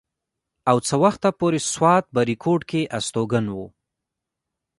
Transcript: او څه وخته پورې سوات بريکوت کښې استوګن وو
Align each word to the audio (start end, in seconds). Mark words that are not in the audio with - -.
او 0.69 0.77
څه 0.87 0.95
وخته 1.03 1.29
پورې 1.39 1.59
سوات 1.73 2.03
بريکوت 2.15 2.61
کښې 2.69 2.81
استوګن 2.97 3.45
وو 3.55 3.65